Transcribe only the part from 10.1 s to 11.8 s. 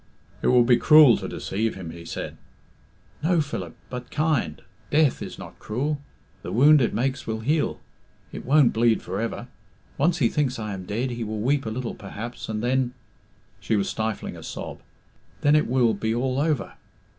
he thinks I am dead he will weep a